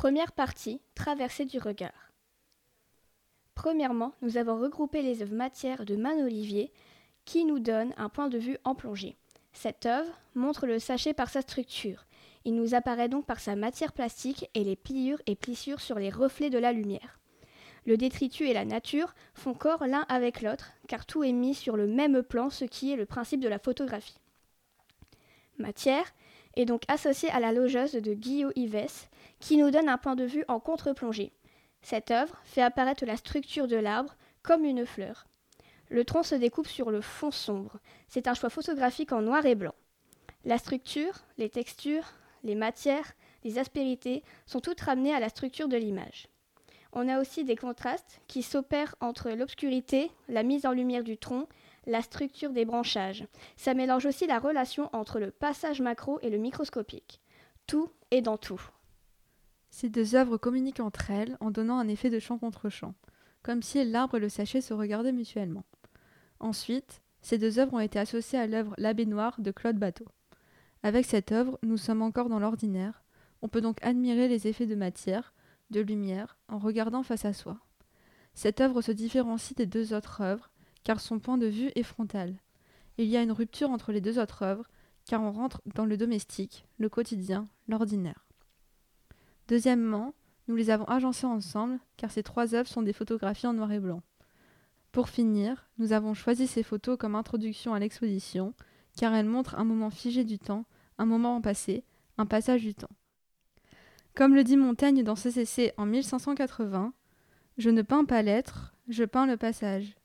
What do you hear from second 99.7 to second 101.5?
figé du temps, un moment en